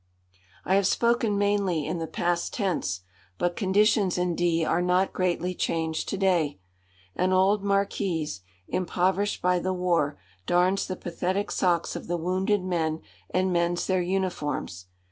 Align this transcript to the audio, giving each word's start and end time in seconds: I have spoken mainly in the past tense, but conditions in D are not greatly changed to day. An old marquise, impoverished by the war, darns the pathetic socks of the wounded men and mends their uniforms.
I 0.65 0.73
have 0.77 0.87
spoken 0.87 1.37
mainly 1.37 1.85
in 1.85 1.99
the 1.99 2.07
past 2.07 2.55
tense, 2.55 3.01
but 3.37 3.55
conditions 3.55 4.17
in 4.17 4.33
D 4.33 4.65
are 4.65 4.81
not 4.81 5.13
greatly 5.13 5.53
changed 5.53 6.09
to 6.09 6.17
day. 6.17 6.59
An 7.15 7.31
old 7.31 7.63
marquise, 7.63 8.41
impoverished 8.67 9.43
by 9.43 9.59
the 9.59 9.73
war, 9.73 10.17
darns 10.47 10.87
the 10.87 10.95
pathetic 10.95 11.51
socks 11.51 11.95
of 11.95 12.07
the 12.07 12.17
wounded 12.17 12.63
men 12.63 13.01
and 13.29 13.53
mends 13.53 13.85
their 13.85 14.01
uniforms. 14.01 14.87